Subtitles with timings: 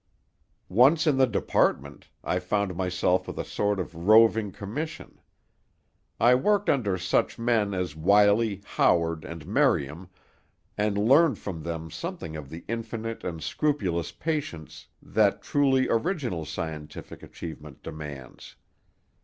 [0.67, 5.21] "Once in the Department, I found myself with a sort of roving commission.
[6.19, 10.09] I worked under such men as Wiley, Howard, and Merriam,
[10.75, 17.21] and learned from them something of the infinite and scrupulous patience that truly original scientific
[17.21, 18.55] achievement demands.